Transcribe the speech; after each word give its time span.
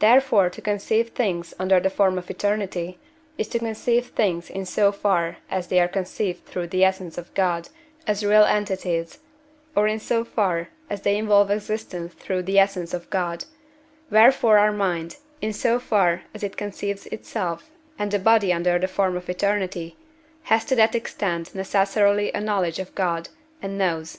Therefore 0.00 0.50
to 0.50 0.60
conceive 0.60 1.12
things 1.14 1.54
under 1.58 1.80
the 1.80 1.88
form 1.88 2.18
of 2.18 2.28
eternity, 2.30 2.98
is 3.38 3.48
to 3.48 3.58
conceive 3.58 4.08
things 4.08 4.50
in 4.50 4.66
so 4.66 4.92
far 4.92 5.38
as 5.50 5.68
they 5.68 5.80
are 5.80 5.88
conceived 5.88 6.44
through 6.44 6.66
the 6.66 6.84
essence 6.84 7.16
of 7.16 7.32
God 7.32 7.70
as 8.06 8.22
real 8.22 8.44
entities, 8.44 9.20
or 9.74 9.88
in 9.88 9.98
so 9.98 10.24
far 10.26 10.68
as 10.90 11.00
they 11.00 11.16
involve 11.16 11.50
existence 11.50 12.12
through 12.12 12.42
the 12.42 12.58
essence 12.58 12.92
of 12.92 13.08
God; 13.08 13.46
wherefore 14.10 14.58
our 14.58 14.72
mind, 14.72 15.16
in 15.40 15.54
so 15.54 15.78
far 15.80 16.24
as 16.34 16.42
it 16.42 16.58
conceives 16.58 17.06
itself 17.06 17.70
and 17.98 18.10
the 18.10 18.18
body 18.18 18.52
under 18.52 18.78
the 18.78 18.86
form 18.86 19.16
of 19.16 19.30
eternity, 19.30 19.96
has 20.42 20.66
to 20.66 20.76
that 20.76 20.94
extent 20.94 21.54
necessarily 21.54 22.30
a 22.34 22.42
knowledge 22.42 22.78
of 22.78 22.94
God, 22.94 23.30
and 23.62 23.78
knows, 23.78 24.10
&c. 24.10 24.14